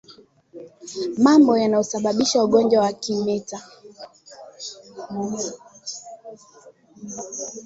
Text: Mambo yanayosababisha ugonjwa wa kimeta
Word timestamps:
Mambo 1.23 1.51
yanayosababisha 1.61 2.37
ugonjwa 2.43 2.83
wa 2.83 2.93
kimeta 2.93 3.57